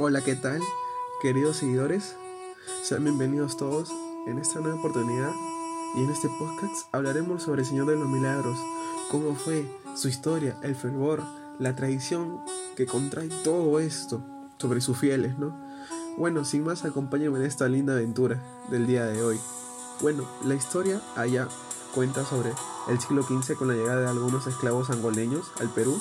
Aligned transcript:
Hola, 0.00 0.22
¿qué 0.22 0.36
tal? 0.36 0.60
Queridos 1.20 1.56
seguidores, 1.56 2.14
sean 2.84 3.02
bienvenidos 3.02 3.56
todos 3.56 3.90
en 4.28 4.38
esta 4.38 4.60
nueva 4.60 4.78
oportunidad 4.78 5.32
y 5.96 6.04
en 6.04 6.10
este 6.10 6.28
podcast 6.38 6.86
hablaremos 6.92 7.42
sobre 7.42 7.62
el 7.62 7.66
Señor 7.66 7.88
de 7.88 7.96
los 7.96 8.08
Milagros, 8.08 8.56
cómo 9.10 9.34
fue 9.34 9.68
su 9.96 10.06
historia, 10.06 10.56
el 10.62 10.76
fervor, 10.76 11.24
la 11.58 11.74
tradición 11.74 12.40
que 12.76 12.86
contrae 12.86 13.28
todo 13.42 13.80
esto 13.80 14.22
sobre 14.58 14.80
sus 14.80 14.96
fieles, 14.96 15.36
¿no? 15.36 15.52
Bueno, 16.16 16.44
sin 16.44 16.62
más, 16.62 16.84
acompáñenme 16.84 17.40
en 17.40 17.46
esta 17.46 17.66
linda 17.66 17.94
aventura 17.94 18.40
del 18.70 18.86
día 18.86 19.04
de 19.04 19.20
hoy. 19.20 19.40
Bueno, 20.00 20.28
la 20.44 20.54
historia 20.54 21.02
allá 21.16 21.48
cuenta 21.92 22.24
sobre 22.24 22.52
el 22.88 23.00
siglo 23.00 23.24
XV 23.24 23.56
con 23.56 23.66
la 23.66 23.74
llegada 23.74 24.02
de 24.02 24.08
algunos 24.10 24.46
esclavos 24.46 24.90
angoleños 24.90 25.50
al 25.58 25.70
Perú 25.70 26.00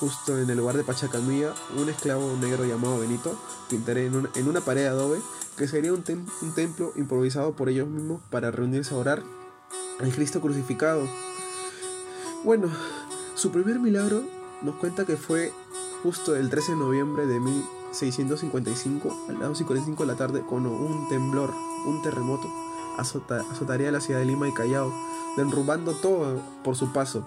justo 0.00 0.38
en 0.38 0.48
el 0.48 0.56
lugar 0.56 0.78
de 0.78 0.82
Pachacamilla, 0.82 1.52
un 1.76 1.90
esclavo 1.90 2.34
negro 2.40 2.64
llamado 2.64 2.98
Benito 2.98 3.38
pintaré 3.68 4.06
en, 4.06 4.28
en 4.34 4.48
una 4.48 4.62
pared 4.62 4.82
de 4.82 4.88
adobe 4.88 5.20
que 5.58 5.68
sería 5.68 5.92
un, 5.92 6.02
un 6.40 6.54
templo 6.54 6.92
improvisado 6.96 7.52
por 7.52 7.68
ellos 7.68 7.86
mismos 7.86 8.22
para 8.30 8.50
reunirse 8.50 8.94
a 8.94 8.96
orar 8.98 9.22
al 10.00 10.10
Cristo 10.10 10.40
crucificado. 10.40 11.06
Bueno, 12.44 12.68
su 13.34 13.52
primer 13.52 13.78
milagro 13.78 14.22
nos 14.62 14.76
cuenta 14.76 15.04
que 15.04 15.18
fue 15.18 15.52
justo 16.02 16.34
el 16.34 16.48
13 16.48 16.72
de 16.72 16.78
noviembre 16.78 17.26
de 17.26 17.38
1655, 17.38 19.26
a 19.28 19.32
las 19.32 19.60
2.45 19.60 19.98
de 19.98 20.06
la 20.06 20.16
tarde, 20.16 20.40
cuando 20.40 20.70
un 20.70 21.10
temblor, 21.10 21.52
un 21.84 22.00
terremoto, 22.00 22.48
azotaría 22.96 23.92
la 23.92 24.00
ciudad 24.00 24.20
de 24.20 24.26
Lima 24.26 24.48
y 24.48 24.54
Callao, 24.54 24.90
derrumbando 25.36 25.92
todo 25.92 26.40
por 26.64 26.74
su 26.74 26.90
paso 26.90 27.26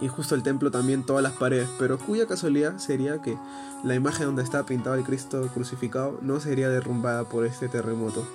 y 0.00 0.08
justo 0.08 0.34
el 0.34 0.42
templo 0.42 0.70
también 0.70 1.04
todas 1.04 1.22
las 1.22 1.32
paredes, 1.34 1.68
pero 1.78 1.98
cuya 1.98 2.26
casualidad 2.26 2.78
sería 2.78 3.22
que 3.22 3.38
la 3.84 3.94
imagen 3.94 4.26
donde 4.26 4.42
está 4.42 4.64
pintado 4.64 4.96
el 4.96 5.04
Cristo 5.04 5.48
crucificado 5.54 6.18
no 6.22 6.40
sería 6.40 6.68
derrumbada 6.68 7.24
por 7.24 7.46
este 7.46 7.68
terremoto, 7.68 8.26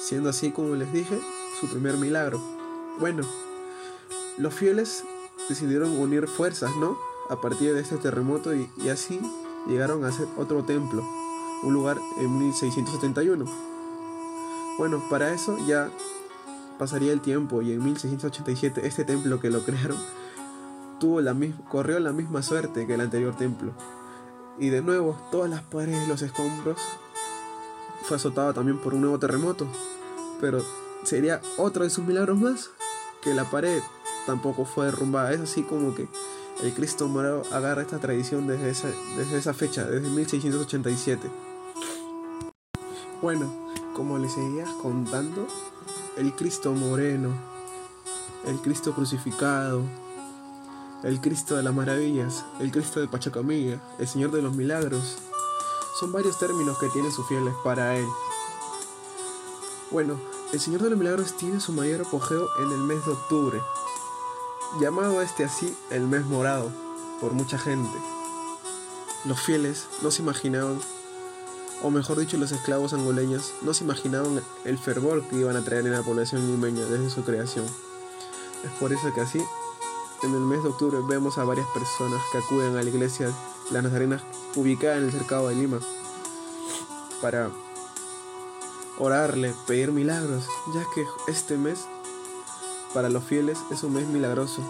siendo 0.00 0.30
así 0.30 0.50
como 0.50 0.74
les 0.74 0.92
dije, 0.92 1.20
su 1.60 1.68
primer 1.68 1.96
milagro. 1.96 2.40
Bueno, 2.98 3.22
los 4.38 4.54
fieles 4.54 5.04
decidieron 5.48 5.98
unir 5.98 6.28
fuerzas, 6.28 6.70
¿no? 6.80 6.96
A 7.28 7.40
partir 7.40 7.74
de 7.74 7.80
este 7.80 7.96
terremoto 7.96 8.54
y, 8.54 8.70
y 8.82 8.88
así 8.88 9.20
llegaron 9.66 10.04
a 10.04 10.08
hacer 10.08 10.26
otro 10.36 10.64
templo, 10.64 11.04
un 11.62 11.74
lugar 11.74 11.98
en 12.18 12.38
1671. 12.38 13.44
Bueno, 14.78 15.02
para 15.10 15.32
eso 15.32 15.56
ya 15.66 15.90
pasaría 16.78 17.12
el 17.12 17.20
tiempo 17.20 17.62
y 17.62 17.72
en 17.72 17.82
1687 17.82 18.86
este 18.86 19.04
templo 19.04 19.40
que 19.40 19.50
lo 19.50 19.64
crearon 19.64 19.96
tuvo 20.98 21.20
la 21.20 21.36
corrió 21.68 21.98
la 22.00 22.12
misma 22.12 22.42
suerte 22.42 22.86
que 22.86 22.94
el 22.94 23.00
anterior 23.00 23.36
templo. 23.36 23.72
Y 24.58 24.70
de 24.70 24.82
nuevo, 24.82 25.18
todas 25.30 25.50
las 25.50 25.62
paredes 25.62 26.04
y 26.04 26.08
los 26.08 26.22
escombros 26.22 26.78
fue 28.02 28.16
azotado 28.16 28.54
también 28.54 28.78
por 28.78 28.94
un 28.94 29.02
nuevo 29.02 29.18
terremoto. 29.18 29.66
Pero 30.40 30.62
sería 31.04 31.40
otro 31.58 31.84
de 31.84 31.90
sus 31.90 32.04
milagros 32.04 32.38
más, 32.38 32.70
que 33.22 33.34
la 33.34 33.44
pared 33.44 33.82
tampoco 34.26 34.64
fue 34.64 34.86
derrumbada. 34.86 35.32
Es 35.32 35.40
así 35.40 35.62
como 35.62 35.94
que 35.94 36.08
el 36.62 36.72
Cristo 36.72 37.06
morado 37.08 37.42
agarra 37.52 37.82
esta 37.82 37.98
tradición 37.98 38.46
desde 38.46 38.70
esa, 38.70 38.88
desde 39.16 39.38
esa 39.38 39.52
fecha, 39.52 39.84
desde 39.84 40.08
1687. 40.08 41.28
Bueno, 43.20 43.52
como 43.94 44.18
les 44.18 44.32
seguía 44.32 44.66
contando, 44.80 45.46
el 46.16 46.32
Cristo 46.34 46.72
moreno, 46.72 47.30
el 48.46 48.58
Cristo 48.60 48.94
crucificado, 48.94 49.82
el 51.02 51.20
Cristo 51.20 51.56
de 51.56 51.62
las 51.62 51.74
Maravillas, 51.74 52.44
el 52.60 52.70
Cristo 52.70 53.00
de 53.00 53.08
Pachacamilla, 53.08 53.80
el 53.98 54.08
Señor 54.08 54.30
de 54.30 54.42
los 54.42 54.54
Milagros. 54.54 55.18
Son 56.00 56.12
varios 56.12 56.38
términos 56.38 56.78
que 56.78 56.88
tienen 56.88 57.12
sus 57.12 57.26
fieles 57.26 57.54
para 57.62 57.96
Él. 57.96 58.06
Bueno, 59.90 60.18
el 60.52 60.60
Señor 60.60 60.82
de 60.82 60.90
los 60.90 60.98
Milagros 60.98 61.36
tiene 61.36 61.60
su 61.60 61.72
mayor 61.72 62.02
apogeo 62.02 62.48
en 62.60 62.70
el 62.70 62.78
mes 62.78 63.04
de 63.04 63.12
octubre, 63.12 63.60
llamado 64.80 65.22
este 65.22 65.44
así 65.44 65.74
el 65.90 66.06
mes 66.06 66.24
morado 66.26 66.70
por 67.20 67.32
mucha 67.32 67.58
gente. 67.58 67.98
Los 69.24 69.40
fieles 69.40 69.86
no 70.02 70.10
se 70.10 70.22
imaginaban, 70.22 70.80
o 71.82 71.90
mejor 71.90 72.18
dicho 72.18 72.36
los 72.36 72.52
esclavos 72.52 72.92
angoleños, 72.92 73.52
no 73.62 73.74
se 73.74 73.84
imaginaban 73.84 74.42
el 74.64 74.78
fervor 74.78 75.22
que 75.28 75.36
iban 75.36 75.56
a 75.56 75.64
traer 75.64 75.86
en 75.86 75.92
la 75.92 76.02
población 76.02 76.46
limeña 76.46 76.84
desde 76.84 77.10
su 77.10 77.22
creación. 77.22 77.66
Es 78.64 78.70
por 78.80 78.92
eso 78.92 79.12
que 79.14 79.20
así 79.20 79.42
en 80.22 80.34
el 80.34 80.40
mes 80.40 80.62
de 80.62 80.70
octubre 80.70 80.98
vemos 81.06 81.38
a 81.38 81.44
varias 81.44 81.66
personas 81.68 82.20
que 82.32 82.38
acuden 82.38 82.76
a 82.76 82.82
la 82.82 82.88
iglesia 82.88 83.30
Las 83.70 83.82
Nazarenas 83.82 84.22
ubicada 84.54 84.96
en 84.96 85.04
el 85.04 85.12
cercado 85.12 85.48
de 85.48 85.54
Lima 85.54 85.78
para 87.20 87.50
orarle, 88.98 89.54
pedir 89.66 89.92
milagros, 89.92 90.44
ya 90.74 90.84
que 90.94 91.04
este 91.30 91.58
mes 91.58 91.86
para 92.94 93.10
los 93.10 93.24
fieles 93.24 93.58
es 93.70 93.82
un 93.82 93.92
mes 93.92 94.06
milagroso, 94.06 94.62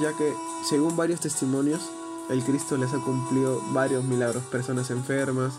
ya 0.00 0.12
que 0.12 0.34
según 0.68 0.96
varios 0.96 1.20
testimonios 1.20 1.80
el 2.28 2.44
Cristo 2.44 2.76
les 2.76 2.92
ha 2.92 2.98
cumplido 2.98 3.60
varios 3.72 4.04
milagros, 4.04 4.42
personas 4.44 4.90
enfermas, 4.90 5.54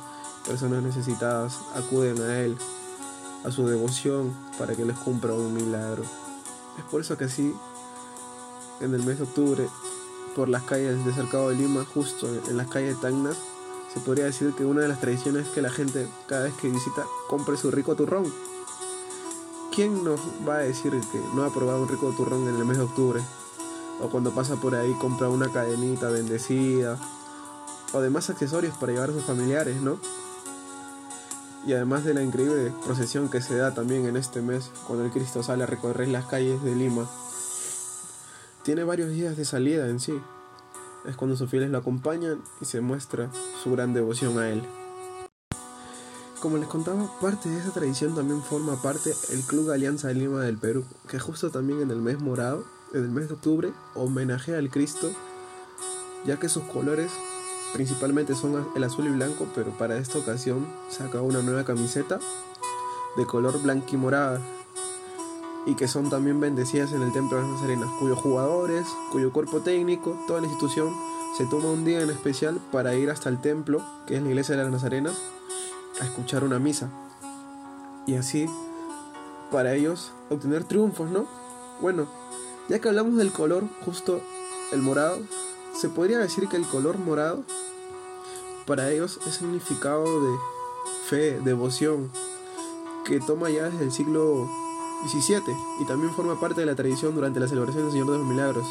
personas 0.45 0.83
necesitadas 0.83 1.59
acuden 1.75 2.21
a 2.21 2.39
Él, 2.39 2.57
a 3.43 3.51
su 3.51 3.67
devoción 3.67 4.33
para 4.57 4.75
que 4.75 4.85
les 4.85 4.97
cumpla 4.97 5.33
un 5.33 5.53
milagro. 5.53 6.03
Es 6.77 6.83
por 6.89 7.01
eso 7.01 7.17
que 7.17 7.25
así 7.25 7.53
en 8.81 8.93
el 8.93 9.03
mes 9.03 9.17
de 9.17 9.23
octubre 9.23 9.69
por 10.35 10.49
las 10.49 10.63
calles 10.63 11.05
de 11.05 11.13
Cercado 11.13 11.49
de 11.49 11.55
Lima, 11.55 11.85
justo 11.93 12.27
en 12.27 12.57
las 12.57 12.67
calles 12.67 12.95
de 12.95 13.01
Tacna, 13.01 13.31
se 13.93 13.99
podría 13.99 14.25
decir 14.25 14.53
que 14.53 14.65
una 14.65 14.81
de 14.81 14.87
las 14.87 14.99
tradiciones 14.99 15.47
es 15.47 15.53
que 15.53 15.61
la 15.61 15.69
gente 15.69 16.07
cada 16.27 16.45
vez 16.45 16.53
que 16.55 16.69
visita 16.69 17.05
compre 17.27 17.57
su 17.57 17.69
rico 17.69 17.95
turrón. 17.95 18.25
¿Quién 19.73 20.03
nos 20.03 20.19
va 20.47 20.55
a 20.55 20.59
decir 20.59 20.91
que 21.11 21.19
no 21.35 21.43
ha 21.43 21.53
probado 21.53 21.83
un 21.83 21.89
rico 21.89 22.11
turrón 22.17 22.47
en 22.47 22.55
el 22.55 22.65
mes 22.65 22.77
de 22.77 22.83
octubre? 22.83 23.21
O 24.01 24.09
cuando 24.09 24.31
pasa 24.33 24.55
por 24.55 24.75
ahí 24.75 24.93
compra 24.99 25.29
una 25.29 25.51
cadenita 25.51 26.09
bendecida 26.09 26.97
o 27.93 28.01
demás 28.01 28.29
accesorios 28.29 28.75
para 28.77 28.91
llevar 28.91 29.11
a 29.11 29.13
sus 29.13 29.23
familiares, 29.23 29.81
¿no? 29.81 29.99
Y 31.65 31.73
además 31.73 32.03
de 32.03 32.13
la 32.13 32.23
increíble 32.23 32.73
procesión 32.83 33.29
que 33.29 33.41
se 33.41 33.55
da 33.55 33.73
también 33.73 34.05
en 34.05 34.17
este 34.17 34.41
mes 34.41 34.71
cuando 34.87 35.05
el 35.05 35.11
Cristo 35.11 35.43
sale 35.43 35.63
a 35.63 35.67
recorrer 35.67 36.07
las 36.07 36.25
calles 36.25 36.61
de 36.63 36.75
Lima 36.75 37.07
tiene 38.63 38.83
varios 38.83 39.09
días 39.11 39.37
de 39.37 39.45
salida 39.45 39.87
en 39.87 39.99
sí. 39.99 40.13
Es 41.05 41.17
cuando 41.17 41.35
sus 41.35 41.49
fieles 41.49 41.69
lo 41.69 41.77
acompañan 41.77 42.41
y 42.61 42.65
se 42.65 42.81
muestra 42.81 43.29
su 43.61 43.71
gran 43.71 43.93
devoción 43.93 44.39
a 44.39 44.49
él. 44.49 44.63
Como 46.41 46.57
les 46.57 46.67
contaba, 46.67 47.09
parte 47.21 47.49
de 47.49 47.59
esa 47.59 47.71
tradición 47.71 48.15
también 48.15 48.41
forma 48.41 48.81
parte 48.81 49.13
el 49.31 49.41
Club 49.41 49.71
Alianza 49.71 50.09
de 50.09 50.15
Lima 50.15 50.41
del 50.41 50.57
Perú, 50.57 50.85
que 51.07 51.19
justo 51.19 51.51
también 51.51 51.81
en 51.81 51.91
el 51.91 52.01
mes 52.01 52.19
morado, 52.19 52.65
en 52.93 53.03
el 53.03 53.09
mes 53.09 53.27
de 53.27 53.35
octubre, 53.35 53.73
homenajea 53.95 54.57
al 54.57 54.69
Cristo, 54.69 55.09
ya 56.25 56.39
que 56.39 56.49
sus 56.49 56.63
colores 56.63 57.11
principalmente 57.73 58.35
son 58.35 58.67
el 58.75 58.83
azul 58.83 59.05
y 59.07 59.09
blanco, 59.09 59.47
pero 59.55 59.71
para 59.77 59.97
esta 59.97 60.19
ocasión 60.19 60.67
saca 60.89 61.21
una 61.21 61.41
nueva 61.41 61.65
camiseta 61.65 62.19
de 63.15 63.25
color 63.25 63.61
blanco 63.61 63.87
y 63.93 63.97
morada, 63.97 64.41
y 65.65 65.75
que 65.75 65.87
son 65.87 66.09
también 66.09 66.39
bendecidas 66.39 66.91
en 66.91 67.01
el 67.01 67.11
Templo 67.11 67.37
de 67.37 67.43
las 67.43 67.53
Nazarenas, 67.53 67.89
cuyos 67.99 68.19
jugadores, 68.19 68.85
cuyo 69.11 69.31
cuerpo 69.31 69.61
técnico, 69.61 70.19
toda 70.27 70.41
la 70.41 70.47
institución 70.47 70.93
se 71.37 71.45
toma 71.45 71.71
un 71.71 71.83
día 71.83 72.01
en 72.01 72.09
especial 72.09 72.59
para 72.71 72.93
ir 72.95 73.09
hasta 73.09 73.29
el 73.29 73.41
templo, 73.41 73.81
que 74.05 74.15
es 74.15 74.21
la 74.21 74.29
iglesia 74.29 74.55
de 74.55 74.63
las 74.63 74.71
Nazarenas, 74.71 75.17
a 75.99 76.05
escuchar 76.05 76.43
una 76.43 76.59
misa. 76.59 76.89
Y 78.05 78.15
así, 78.15 78.47
para 79.51 79.73
ellos, 79.73 80.11
obtener 80.29 80.63
triunfos, 80.63 81.09
¿no? 81.09 81.25
Bueno, 81.81 82.07
ya 82.69 82.79
que 82.79 82.87
hablamos 82.87 83.15
del 83.17 83.31
color, 83.31 83.63
justo 83.83 84.21
el 84.71 84.81
morado, 84.81 85.19
se 85.75 85.89
podría 85.89 86.19
decir 86.19 86.47
que 86.47 86.57
el 86.57 86.67
color 86.67 86.99
morado 86.99 87.43
para 88.67 88.91
ellos 88.91 89.19
es 89.27 89.35
significado 89.35 90.03
de 90.03 90.37
fe, 91.07 91.39
devoción, 91.43 92.11
que 93.05 93.19
toma 93.19 93.49
ya 93.49 93.69
desde 93.69 93.85
el 93.85 93.91
siglo 93.91 94.49
17 95.03 95.55
y 95.81 95.85
también 95.85 96.13
forma 96.13 96.39
parte 96.39 96.61
de 96.61 96.65
la 96.65 96.75
tradición 96.75 97.13
durante 97.13 97.39
la 97.39 97.47
celebración 97.47 97.83
del 97.83 97.91
Señor 97.91 98.11
de 98.11 98.17
los 98.17 98.27
Milagros. 98.27 98.65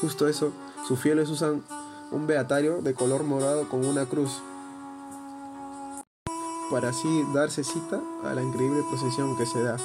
Justo 0.00 0.28
eso, 0.28 0.52
sus 0.86 0.98
fieles 0.98 1.28
usan 1.28 1.62
un 2.12 2.26
beatario 2.26 2.82
de 2.82 2.94
color 2.94 3.24
morado 3.24 3.68
con 3.68 3.84
una 3.84 4.06
cruz 4.06 4.40
para 6.70 6.90
así 6.90 7.24
darse 7.34 7.64
cita 7.64 8.00
a 8.24 8.32
la 8.32 8.42
increíble 8.42 8.82
procesión 8.88 9.36
que 9.36 9.44
se 9.44 9.62
da. 9.62 9.76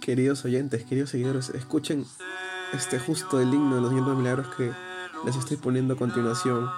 Queridos 0.00 0.44
oyentes, 0.44 0.84
queridos 0.84 1.10
seguidores, 1.10 1.50
escuchen 1.50 2.04
este 2.72 2.98
justo 2.98 3.40
el 3.40 3.54
himno 3.54 3.76
de 3.76 3.82
los 3.82 3.90
Señor 3.90 4.04
de 4.04 4.10
los 4.10 4.18
Milagros 4.18 4.54
que 4.56 4.72
les 5.24 5.36
estoy 5.36 5.56
poniendo 5.56 5.94
a 5.94 5.96
continuación. 5.96 6.68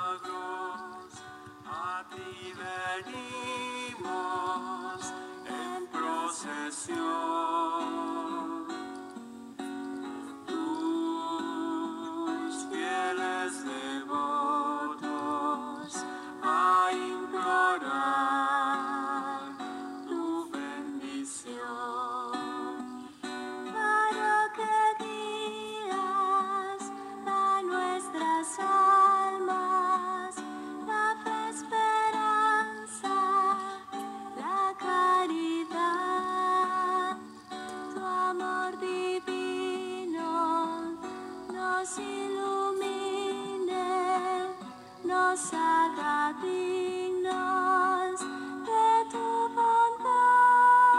Haga 45.32 46.34
dignos 46.42 48.20
de 48.20 49.04
tu 49.10 49.48
bondad. 49.56 50.92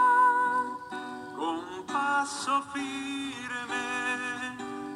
Con 1.36 1.86
paso 1.86 2.60
firme 2.72 3.86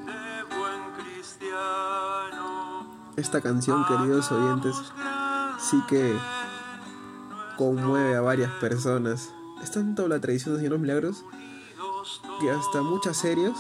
de 0.07 0.43
buen 0.57 0.83
cristiano. 0.97 2.47
Esta 3.17 3.41
canción, 3.41 3.85
queridos 3.87 4.33
oyentes, 4.33 4.75
sí 5.61 5.81
que 5.89 6.19
conmueve 7.57 8.17
a 8.17 8.21
varias 8.21 8.51
personas. 8.55 9.33
Es 9.63 9.71
tanto 9.71 10.09
la 10.09 10.21
tradición 10.21 10.57
de 10.57 10.63
Señor 10.63 10.81
Milagros 10.81 11.25
que 12.41 12.51
hasta 12.51 12.83
muchas 12.83 13.17
series, 13.17 13.53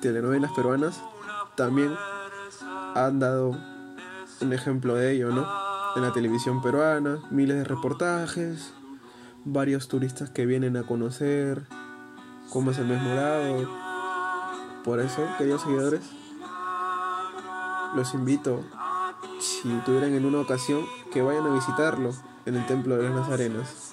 telenovelas 0.00 0.52
peruanas, 0.52 1.02
también 1.56 1.92
han 2.94 3.18
dado 3.18 3.77
un 4.40 4.52
ejemplo 4.52 4.94
de 4.94 5.12
ello, 5.12 5.30
¿no? 5.30 5.46
En 5.96 6.02
la 6.02 6.12
televisión 6.12 6.62
peruana, 6.62 7.18
miles 7.30 7.56
de 7.56 7.64
reportajes, 7.64 8.72
varios 9.44 9.88
turistas 9.88 10.30
que 10.30 10.46
vienen 10.46 10.76
a 10.76 10.84
conocer 10.84 11.66
cómo 12.50 12.70
es 12.70 12.78
el 12.78 12.86
mes. 12.86 13.00
Por 14.84 15.00
eso, 15.00 15.22
queridos 15.36 15.62
seguidores, 15.62 16.02
los 17.94 18.14
invito, 18.14 18.64
si 19.40 19.68
tuvieran 19.84 20.14
en 20.14 20.24
una 20.24 20.40
ocasión, 20.40 20.84
que 21.12 21.22
vayan 21.22 21.46
a 21.46 21.54
visitarlo 21.54 22.10
en 22.46 22.56
el 22.56 22.66
Templo 22.66 22.96
de 22.96 23.04
las 23.04 23.14
Nazarenas. 23.14 23.92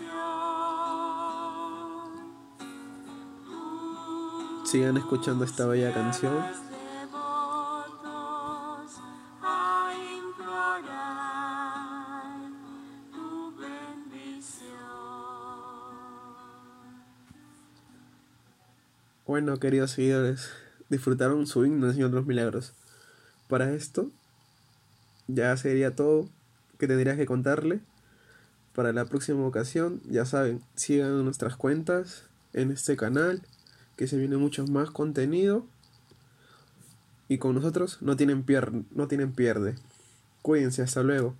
Sigan 4.63 4.97
escuchando 4.97 5.45
esta 5.45 5.65
bella 5.65 5.93
canción. 5.93 6.33
Bueno, 19.27 19.57
queridos 19.57 19.89
seguidores, 19.89 20.51
disfrutaron 20.87 21.47
su 21.47 21.65
himno 21.65 21.91
Señor 21.91 22.11
de 22.11 22.17
los 22.17 22.27
Milagros. 22.27 22.73
Para 23.47 23.73
esto, 23.73 24.11
ya 25.27 25.57
sería 25.57 25.95
todo 25.95 26.29
que 26.77 26.87
tendría 26.87 27.15
que 27.15 27.25
contarle. 27.25 27.79
Para 28.75 28.93
la 28.93 29.05
próxima 29.05 29.43
ocasión, 29.47 29.99
ya 30.07 30.25
saben, 30.25 30.61
sigan 30.75 31.23
nuestras 31.23 31.55
cuentas 31.55 32.25
en 32.53 32.69
este 32.69 32.95
canal, 32.97 33.41
que 33.97 34.05
se 34.05 34.17
viene 34.17 34.37
mucho 34.37 34.67
más 34.67 34.91
contenido. 34.91 35.65
Y 37.27 37.39
con 37.39 37.55
nosotros 37.55 37.97
no 38.01 38.15
tienen, 38.15 38.43
pier 38.43 38.71
no 38.91 39.07
tienen 39.07 39.33
pierde. 39.33 39.73
Cuídense, 40.43 40.83
hasta 40.83 41.01
luego. 41.01 41.33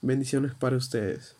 Bendiciones 0.00 0.54
para 0.54 0.76
ustedes. 0.76 1.37